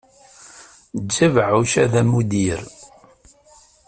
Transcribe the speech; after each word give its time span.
Eǧǧ 0.97 1.15
abeɛɛuc-a 1.25 1.85
d 1.91 1.93
amuddir. 2.01 2.61